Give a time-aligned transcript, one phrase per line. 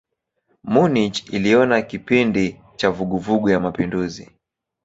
[0.71, 4.31] Munich iliona kipindi cha vuguvugu ya mapinduzi.